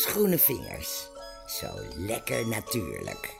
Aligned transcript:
Groene 0.00 0.38
vingers. 0.38 1.08
Zo 1.46 1.68
lekker 1.96 2.48
natuurlijk. 2.48 3.36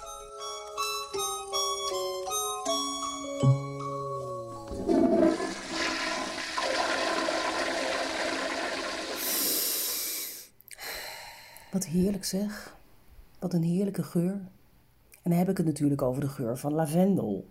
Wat 11.71 11.87
heerlijk 11.87 12.25
zeg. 12.25 12.77
Wat 13.39 13.53
een 13.53 13.63
heerlijke 13.63 14.03
geur. 14.03 14.33
En 15.23 15.31
dan 15.31 15.39
heb 15.39 15.49
ik 15.49 15.57
het 15.57 15.67
natuurlijk 15.67 16.03
over 16.03 16.21
de 16.21 16.29
geur 16.29 16.59
van 16.59 16.73
lavendel. 16.73 17.49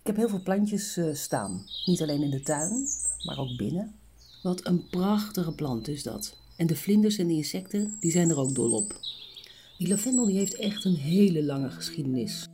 Ik 0.00 0.06
heb 0.06 0.16
heel 0.16 0.28
veel 0.28 0.42
plantjes 0.42 0.96
eh, 0.96 1.14
staan. 1.14 1.66
Niet 1.84 2.02
alleen 2.02 2.22
in 2.22 2.30
de 2.30 2.42
tuin, 2.42 2.86
maar 3.24 3.38
ook 3.38 3.56
binnen. 3.56 3.94
Wat 4.42 4.66
een 4.66 4.88
prachtige 4.88 5.54
plant 5.54 5.88
is 5.88 6.02
dat. 6.02 6.41
En 6.56 6.66
de 6.66 6.76
vlinders 6.76 7.18
en 7.18 7.26
de 7.26 7.34
insecten, 7.34 7.96
die 8.00 8.10
zijn 8.10 8.30
er 8.30 8.38
ook 8.38 8.54
dol 8.54 8.72
op. 8.72 9.00
Die 9.78 9.88
lavendel 9.88 10.26
die 10.26 10.38
heeft 10.38 10.56
echt 10.56 10.84
een 10.84 10.96
hele 10.96 11.44
lange 11.44 11.70
geschiedenis. 11.70 12.48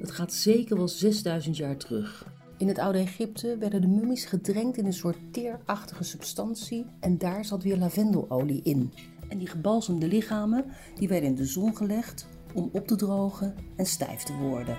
Dat 0.00 0.10
gaat 0.10 0.32
zeker 0.32 0.76
wel 0.76 0.88
6000 0.88 1.56
jaar 1.56 1.76
terug. 1.76 2.26
In 2.58 2.68
het 2.68 2.78
oude 2.78 2.98
Egypte 2.98 3.56
werden 3.58 3.80
de 3.80 3.86
mummies 3.86 4.24
gedrenkt 4.24 4.76
in 4.76 4.86
een 4.86 4.92
soort 4.92 5.18
teerachtige 5.32 6.04
substantie 6.04 6.86
en 7.00 7.18
daar 7.18 7.44
zat 7.44 7.62
weer 7.62 7.76
lavendelolie 7.76 8.60
in. 8.62 8.92
En 9.28 9.38
die 9.38 9.48
gebalsemde 9.48 10.08
lichamen 10.08 10.64
die 10.98 11.08
werden 11.08 11.28
in 11.28 11.34
de 11.34 11.44
zon 11.44 11.76
gelegd 11.76 12.26
om 12.54 12.70
op 12.72 12.86
te 12.86 12.96
drogen 12.96 13.54
en 13.76 13.86
stijf 13.86 14.22
te 14.22 14.32
worden. 14.32 14.78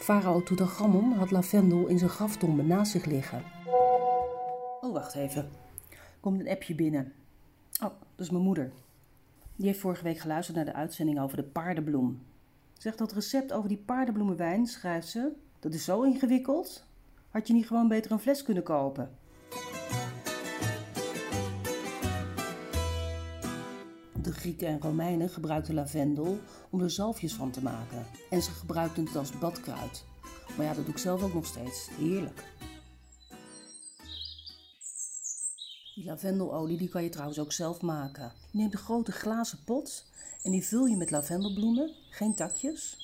Farao 0.00 0.42
Tutankhamon 0.42 1.12
had 1.12 1.30
lavendel 1.30 1.86
in 1.86 1.98
zijn 1.98 2.10
graftombe 2.10 2.62
naast 2.62 2.92
zich 2.92 3.04
liggen. 3.04 3.42
Oh, 4.88 4.94
wacht 4.94 5.14
even. 5.14 5.48
Komt 6.20 6.40
een 6.40 6.48
appje 6.48 6.74
binnen. 6.74 7.12
Oh, 7.82 7.90
dat 7.90 8.26
is 8.26 8.30
mijn 8.30 8.42
moeder. 8.42 8.72
Die 9.56 9.66
heeft 9.66 9.78
vorige 9.78 10.04
week 10.04 10.18
geluisterd 10.18 10.56
naar 10.56 10.64
de 10.64 10.72
uitzending 10.72 11.20
over 11.20 11.36
de 11.36 11.42
paardenbloem. 11.42 12.22
Zegt 12.78 12.98
dat 12.98 13.12
recept 13.12 13.52
over 13.52 13.68
die 13.68 13.78
paardenbloemenwijn, 13.78 14.66
schrijft 14.66 15.08
ze, 15.08 15.32
dat 15.60 15.74
is 15.74 15.84
zo 15.84 16.02
ingewikkeld. 16.02 16.84
Had 17.30 17.46
je 17.46 17.52
niet 17.52 17.66
gewoon 17.66 17.88
beter 17.88 18.12
een 18.12 18.18
fles 18.18 18.42
kunnen 18.42 18.62
kopen? 18.62 19.10
De 24.22 24.32
Grieken 24.32 24.68
en 24.68 24.80
Romeinen 24.80 25.28
gebruikten 25.28 25.74
lavendel 25.74 26.38
om 26.70 26.80
er 26.80 26.90
zalfjes 26.90 27.34
van 27.34 27.50
te 27.50 27.62
maken. 27.62 28.06
En 28.30 28.42
ze 28.42 28.50
gebruikten 28.50 29.04
het 29.04 29.16
als 29.16 29.38
badkruid. 29.38 30.04
Maar 30.56 30.66
ja, 30.66 30.74
dat 30.74 30.84
doe 30.84 30.94
ik 30.94 31.00
zelf 31.00 31.22
ook 31.22 31.34
nog 31.34 31.46
steeds. 31.46 31.88
Heerlijk. 31.98 32.44
Die 35.98 36.06
lavendelolie 36.06 36.76
die 36.76 36.88
kan 36.88 37.02
je 37.02 37.08
trouwens 37.08 37.38
ook 37.38 37.52
zelf 37.52 37.80
maken. 37.80 38.32
Je 38.50 38.58
neemt 38.58 38.72
een 38.72 38.78
grote 38.78 39.12
glazen 39.12 39.58
pot 39.64 40.04
en 40.42 40.50
die 40.50 40.64
vul 40.64 40.86
je 40.86 40.96
met 40.96 41.10
lavendelbloemen, 41.10 41.94
geen 42.10 42.34
takjes. 42.34 42.96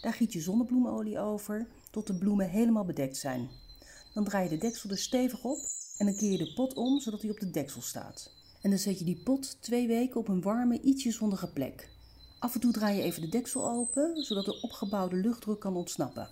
Daar 0.00 0.12
giet 0.12 0.32
je 0.32 0.40
zonnebloemolie 0.40 1.18
over 1.18 1.66
tot 1.90 2.06
de 2.06 2.18
bloemen 2.18 2.48
helemaal 2.48 2.84
bedekt 2.84 3.16
zijn. 3.16 3.48
Dan 4.14 4.24
draai 4.24 4.44
je 4.44 4.50
de 4.50 4.58
deksel 4.58 4.90
er 4.90 4.98
stevig 4.98 5.44
op 5.44 5.58
en 5.98 6.06
dan 6.06 6.16
keer 6.16 6.30
je 6.30 6.38
de 6.38 6.52
pot 6.52 6.74
om 6.74 7.00
zodat 7.00 7.22
hij 7.22 7.30
op 7.30 7.40
de 7.40 7.50
deksel 7.50 7.80
staat. 7.80 8.30
En 8.62 8.70
dan 8.70 8.78
zet 8.78 8.98
je 8.98 9.04
die 9.04 9.22
pot 9.22 9.62
twee 9.62 9.86
weken 9.86 10.20
op 10.20 10.28
een 10.28 10.42
warme, 10.42 10.80
ietsje 10.80 11.10
zonnige 11.10 11.52
plek. 11.52 11.90
Af 12.38 12.54
en 12.54 12.60
toe 12.60 12.72
draai 12.72 12.96
je 12.96 13.02
even 13.02 13.22
de 13.22 13.28
deksel 13.28 13.70
open, 13.70 14.24
zodat 14.24 14.44
de 14.44 14.60
opgebouwde 14.60 15.16
luchtdruk 15.16 15.60
kan 15.60 15.76
ontsnappen. 15.76 16.28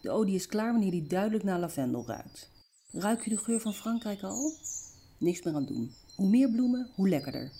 De 0.00 0.10
olie 0.10 0.34
is 0.34 0.46
klaar 0.46 0.72
wanneer 0.72 0.90
die 0.90 1.06
duidelijk 1.06 1.44
naar 1.44 1.60
lavendel 1.60 2.06
ruikt. 2.06 2.50
Ruik 2.90 3.24
je 3.24 3.30
de 3.30 3.38
geur 3.38 3.60
van 3.60 3.74
Frankrijk 3.74 4.22
al? 4.22 4.52
Niks 5.18 5.42
meer 5.42 5.54
aan 5.54 5.66
doen. 5.66 5.94
Hoe 6.16 6.28
meer 6.28 6.50
bloemen, 6.50 6.90
hoe 6.94 7.08
lekkerder. 7.08 7.52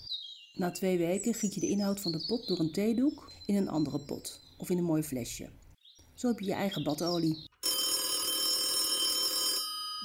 Na 0.53 0.71
twee 0.71 0.97
weken 0.97 1.33
giet 1.33 1.53
je 1.53 1.59
de 1.59 1.69
inhoud 1.69 1.99
van 1.99 2.11
de 2.11 2.25
pot 2.27 2.47
door 2.47 2.59
een 2.59 2.71
theedoek 2.71 3.31
in 3.45 3.55
een 3.55 3.69
andere 3.69 3.99
pot 3.99 4.41
of 4.57 4.69
in 4.69 4.77
een 4.77 4.83
mooi 4.83 5.03
flesje. 5.03 5.49
Zo 6.15 6.27
heb 6.27 6.39
je 6.39 6.45
je 6.45 6.53
eigen 6.53 6.83
badolie. 6.83 7.45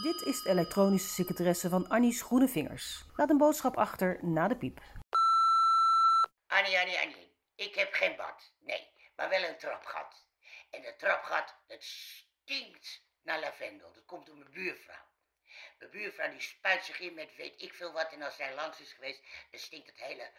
Dit 0.02 0.22
is 0.26 0.42
de 0.42 0.48
elektronische 0.50 1.08
secretaresse 1.08 1.68
van 1.68 1.88
Annie's 1.88 2.22
Groene 2.22 2.48
Vingers. 2.48 3.04
Laat 3.16 3.30
een 3.30 3.38
boodschap 3.38 3.76
achter 3.76 4.18
na 4.24 4.48
de 4.48 4.56
piep. 4.56 4.80
Annie, 6.46 6.78
Annie, 6.78 6.98
Annie. 6.98 7.32
Ik 7.56 7.74
heb 7.74 7.92
geen 7.92 8.16
bad. 8.16 8.52
Nee, 8.60 8.88
maar 9.16 9.28
wel 9.28 9.42
een 9.48 9.58
trapgat. 9.58 10.26
En 10.70 10.82
dat 10.82 10.98
trapgat, 10.98 11.54
dat 11.66 11.82
stinkt 11.82 13.04
naar 13.22 13.40
lavendel. 13.40 13.92
Dat 13.92 14.04
komt 14.04 14.26
door 14.26 14.36
mijn 14.36 14.50
buurvrouw. 14.50 15.04
Mijn 15.78 15.90
buurvrouw 15.90 16.30
die 16.30 16.40
spuit 16.40 16.84
zich 16.84 17.00
in 17.00 17.14
met 17.14 17.36
weet 17.36 17.62
ik 17.62 17.74
veel 17.74 17.92
wat. 17.92 18.12
En 18.12 18.22
als 18.22 18.36
zij 18.36 18.54
langs 18.54 18.80
is 18.80 18.92
geweest, 18.92 19.22
dan 19.50 19.60
stinkt 19.60 19.86
het 19.86 19.98
hele 19.98 20.30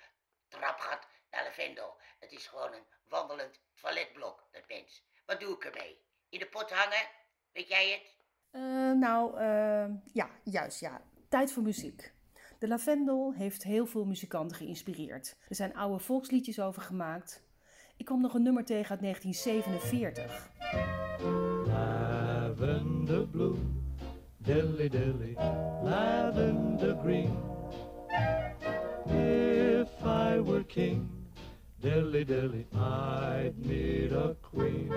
trapgat 0.47 1.07
naar 1.31 1.43
lavendel. 1.43 1.97
Het 2.19 2.31
is 2.31 2.47
gewoon 2.47 2.73
een 2.73 2.85
wandelend 3.07 3.59
toiletblok, 3.75 4.47
dat 4.51 4.67
mens. 4.67 5.03
Wat 5.25 5.39
doe 5.39 5.55
ik 5.55 5.65
ermee? 5.65 5.97
In 6.29 6.39
de 6.39 6.47
pot 6.47 6.71
hangen? 6.71 7.07
Weet 7.51 7.67
jij 7.67 7.91
het? 7.91 8.15
Uh, 8.51 8.91
nou, 8.91 9.39
uh, 9.41 9.85
ja, 10.13 10.29
juist, 10.43 10.79
ja. 10.79 11.01
Tijd 11.29 11.51
voor 11.51 11.63
muziek. 11.63 12.13
De 12.59 12.67
lavendel 12.67 13.33
heeft 13.33 13.63
heel 13.63 13.85
veel 13.85 14.05
muzikanten 14.05 14.57
geïnspireerd. 14.57 15.35
Er 15.47 15.55
zijn 15.55 15.75
oude 15.75 16.03
volksliedjes 16.03 16.59
over 16.59 16.81
gemaakt. 16.81 17.43
Ik 17.97 18.05
kwam 18.05 18.21
nog 18.21 18.33
een 18.33 18.43
nummer 18.43 18.65
tegen 18.65 18.89
uit 18.89 19.01
1947. 19.01 20.51
Lavender 21.67 23.27
blue, 23.27 23.55
dilly 24.43 24.89
dilly, 24.89 25.35
lavender 25.83 26.95
green. 27.01 27.37
If 29.05 30.05
I 30.05 30.39
were 30.39 30.63
king, 30.63 31.09
dilly 31.79 32.25
dilly, 32.25 32.67
I'd 32.73 33.53
need 33.57 34.11
a 34.11 34.35
queen. 34.41 34.91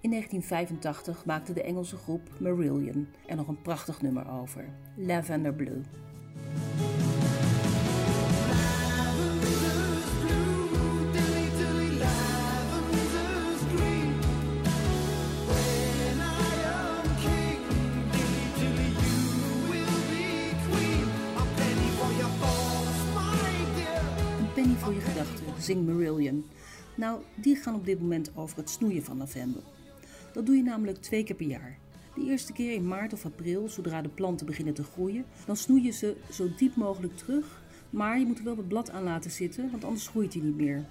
In 0.00 0.10
1985 0.10 1.24
maakte 1.24 1.52
de 1.52 1.62
Engelse 1.62 1.96
groep 1.96 2.28
Marillion 2.38 3.08
er 3.26 3.36
nog 3.36 3.48
een 3.48 3.62
prachtig 3.62 4.02
nummer 4.02 4.30
over: 4.30 4.64
Lavender 4.96 5.54
Blue. 5.54 5.82
Penny 24.60 24.74
voor 24.74 24.94
je 24.94 25.00
gedachten, 25.00 25.44
zingt 25.58 25.86
Marillion. 25.86 26.44
Nou, 26.94 27.20
die 27.34 27.56
gaan 27.56 27.74
op 27.74 27.84
dit 27.84 28.00
moment 28.00 28.30
over 28.34 28.56
het 28.56 28.70
snoeien 28.70 29.04
van 29.04 29.16
lavendel. 29.16 29.62
Dat 30.32 30.46
doe 30.46 30.56
je 30.56 30.62
namelijk 30.62 30.98
twee 30.98 31.24
keer 31.24 31.36
per 31.36 31.46
jaar. 31.46 31.78
De 32.14 32.24
eerste 32.24 32.52
keer 32.52 32.72
in 32.72 32.88
maart 32.88 33.12
of 33.12 33.24
april, 33.24 33.68
zodra 33.68 34.02
de 34.02 34.08
planten 34.08 34.46
beginnen 34.46 34.74
te 34.74 34.82
groeien, 34.82 35.24
dan 35.46 35.56
snoei 35.56 35.82
je 35.82 35.90
ze 35.90 36.16
zo 36.30 36.48
diep 36.56 36.76
mogelijk 36.76 37.16
terug, 37.16 37.62
maar 37.90 38.18
je 38.18 38.26
moet 38.26 38.38
er 38.38 38.44
wel 38.44 38.56
wat 38.56 38.68
blad 38.68 38.90
aan 38.90 39.02
laten 39.02 39.30
zitten, 39.30 39.70
want 39.70 39.84
anders 39.84 40.08
groeit 40.08 40.34
hij 40.34 40.42
niet 40.42 40.56
meer. 40.56 40.84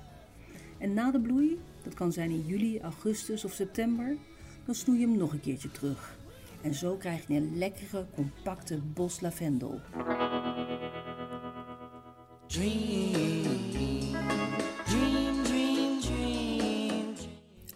En 0.78 0.94
na 0.94 1.12
de 1.12 1.20
bloei, 1.20 1.60
dat 1.84 1.94
kan 1.94 2.12
zijn 2.12 2.30
in 2.30 2.46
juli, 2.46 2.80
augustus 2.80 3.46
of 3.46 3.54
september, 3.54 4.18
dan 4.66 4.76
snoei 4.76 5.00
je 5.00 5.08
hem 5.08 5.18
nog 5.18 5.34
een 5.34 5.42
keertje 5.42 5.72
terug. 5.72 6.18
En 6.62 6.74
zo 6.74 6.96
krijg 6.96 7.28
je 7.28 7.34
een 7.34 7.58
lekkere, 7.58 8.06
compacte 8.16 8.80
bos 8.94 9.22
lavendel. 9.22 9.82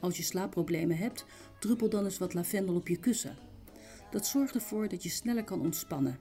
Als 0.03 0.17
je 0.17 0.23
slaapproblemen 0.23 0.97
hebt, 0.97 1.25
druppel 1.59 1.89
dan 1.89 2.03
eens 2.03 2.17
wat 2.17 2.33
lavendel 2.33 2.75
op 2.75 2.87
je 2.87 2.97
kussen. 2.97 3.37
Dat 4.11 4.25
zorgt 4.25 4.55
ervoor 4.55 4.87
dat 4.87 5.03
je 5.03 5.09
sneller 5.09 5.43
kan 5.43 5.61
ontspannen. 5.61 6.19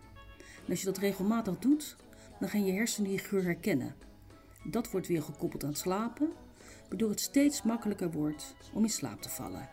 En 0.64 0.70
als 0.70 0.81
je 0.81 0.87
dat 0.87 0.99
regelmatig 0.99 1.58
doet, 1.58 1.96
dan 2.40 2.49
gaan 2.49 2.64
je 2.64 2.73
hersenen 2.73 3.11
die 3.11 3.19
geur 3.19 3.43
herkennen. 3.43 3.96
Dat 4.64 4.90
wordt 4.90 5.06
weer 5.06 5.23
gekoppeld 5.23 5.64
aan 5.64 5.75
slapen, 5.75 6.32
waardoor 6.88 7.11
het 7.11 7.20
steeds 7.20 7.62
makkelijker 7.62 8.11
wordt 8.11 8.55
om 8.73 8.82
in 8.82 8.90
slaap 8.90 9.23
te 9.23 9.29
vallen. 9.29 9.70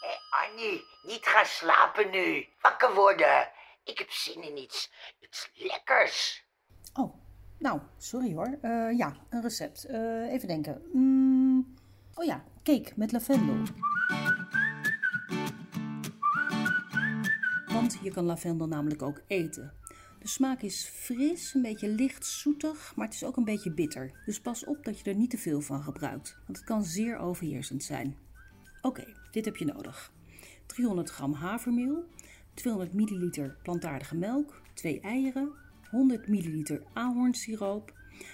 Eh, 0.00 0.50
Annie, 0.50 0.84
niet 1.02 1.26
gaan 1.26 1.46
slapen 1.46 2.10
nu. 2.10 2.46
Wakker 2.60 2.94
worden. 2.94 3.57
Ik 3.88 3.98
heb 3.98 4.10
zin 4.10 4.42
in 4.42 4.56
iets, 4.56 4.90
iets 5.20 5.50
lekkers. 5.54 6.46
Oh, 6.94 7.14
nou, 7.58 7.80
sorry 7.98 8.34
hoor. 8.34 8.58
Eh, 8.62 8.96
ja, 8.96 9.16
een 9.30 9.42
recept. 9.42 9.84
Eh, 9.84 10.32
even 10.32 10.48
denken. 10.48 10.82
Mm, 10.92 11.74
oh 12.14 12.24
ja, 12.24 12.44
cake 12.62 12.92
met 12.96 13.12
lavendel. 13.12 13.56
Want 17.66 17.98
je 18.02 18.10
kan 18.10 18.24
lavendel 18.24 18.66
namelijk 18.66 19.02
ook 19.02 19.22
eten. 19.26 19.72
De 20.18 20.28
smaak 20.28 20.62
is 20.62 20.84
fris, 20.84 21.54
een 21.54 21.62
beetje 21.62 21.88
licht 21.88 22.26
zoetig, 22.26 22.92
maar 22.96 23.06
het 23.06 23.14
is 23.14 23.24
ook 23.24 23.36
een 23.36 23.44
beetje 23.44 23.72
bitter. 23.72 24.22
Dus 24.24 24.40
pas 24.40 24.64
op 24.64 24.84
dat 24.84 25.00
je 25.00 25.10
er 25.10 25.16
niet 25.16 25.30
te 25.30 25.38
veel 25.38 25.60
van 25.60 25.82
gebruikt, 25.82 26.36
want 26.46 26.58
het 26.58 26.66
kan 26.66 26.84
zeer 26.84 27.18
overheersend 27.18 27.84
zijn. 27.84 28.18
Oké, 28.82 29.14
dit 29.30 29.44
heb 29.44 29.56
je 29.56 29.64
nodig. 29.64 30.12
300 30.66 31.10
gram 31.10 31.32
havermeel, 31.32 32.04
200 32.58 32.92
milliliter 32.92 33.56
plantaardige 33.62 34.16
melk, 34.16 34.60
2 34.74 35.00
eieren, 35.00 35.52
100 35.90 36.28
milliliter 36.28 36.82
ahornsiroop, 36.92 37.92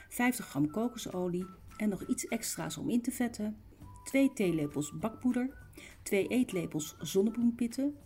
50 0.08 0.46
gram 0.46 0.70
kokosolie 0.70 1.46
en 1.76 1.88
nog 1.88 2.06
iets 2.06 2.28
extra's 2.28 2.76
om 2.76 2.90
in 2.90 3.02
te 3.02 3.10
vetten, 3.10 3.56
2 4.04 4.32
theelepels 4.32 4.98
bakpoeder, 4.98 5.50
2 6.02 6.26
eetlepels 6.26 6.96
zonnebloempitten, 6.98 7.96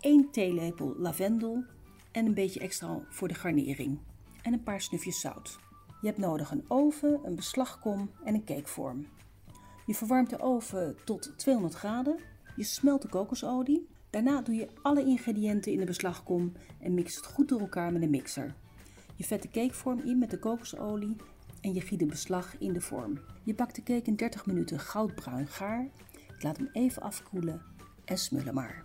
1 0.00 0.30
theelepel 0.30 0.94
lavendel 0.98 1.64
en 2.12 2.26
een 2.26 2.34
beetje 2.34 2.60
extra 2.60 3.00
voor 3.08 3.28
de 3.28 3.34
garnering 3.34 3.98
en 4.42 4.52
een 4.52 4.62
paar 4.62 4.80
snufjes 4.80 5.20
zout. 5.20 5.58
Je 6.00 6.06
hebt 6.06 6.18
nodig 6.18 6.50
een 6.50 6.64
oven, 6.68 7.20
een 7.24 7.36
beslagkom 7.36 8.10
en 8.24 8.34
een 8.34 8.44
cakevorm. 8.44 9.06
Je 9.86 9.94
verwarmt 9.94 10.30
de 10.30 10.40
oven 10.40 10.96
tot 11.04 11.32
200 11.36 11.74
graden. 11.74 12.18
Je 12.56 12.64
smelt 12.64 13.02
de 13.02 13.08
kokosolie. 13.08 13.88
Daarna 14.12 14.42
doe 14.42 14.54
je 14.54 14.68
alle 14.82 15.04
ingrediënten 15.04 15.72
in 15.72 15.78
de 15.78 15.84
beslagkom 15.84 16.52
en 16.80 16.94
mix 16.94 17.16
het 17.16 17.26
goed 17.26 17.48
door 17.48 17.60
elkaar 17.60 17.92
met 17.92 18.02
een 18.02 18.10
mixer. 18.10 18.54
Je 19.16 19.24
vet 19.24 19.42
de 19.42 19.48
cakevorm 19.48 20.00
in 20.00 20.18
met 20.18 20.30
de 20.30 20.38
kokosolie 20.38 21.16
en 21.60 21.74
je 21.74 21.80
giet 21.80 21.98
de 21.98 22.06
beslag 22.06 22.58
in 22.58 22.72
de 22.72 22.80
vorm. 22.80 23.18
Je 23.42 23.54
bakt 23.54 23.74
de 23.74 23.82
cake 23.82 24.06
in 24.10 24.16
30 24.16 24.46
minuten 24.46 24.80
goudbruin 24.80 25.46
gaar. 25.46 25.88
Laat 26.38 26.56
hem 26.56 26.68
even 26.72 27.02
afkoelen 27.02 27.62
en 28.04 28.18
smullen 28.18 28.54
maar. 28.54 28.84